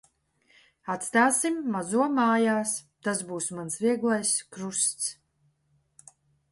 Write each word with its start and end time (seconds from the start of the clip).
Atstāsim 0.93 1.59
mazo 1.75 2.07
mājās. 2.21 2.73
Tas 3.09 3.23
būs 3.31 3.51
mans 3.59 3.79
vieglais 3.87 4.35
krusts. 4.57 5.17